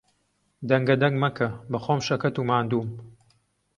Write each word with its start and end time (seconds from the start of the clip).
دەنگەدەنگ 0.69 1.15
مەکە، 1.23 1.49
بەخۆم 1.71 1.99
شەکەت 2.07 2.35
و 2.37 2.47
ماندووم. 2.49 2.89